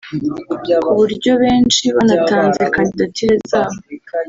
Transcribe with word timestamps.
ku 0.83 0.91
buryo 0.97 1.29
abenshi 1.35 1.85
banatanze 1.95 2.61
kandidatire 2.75 3.33
zabo 3.49 3.77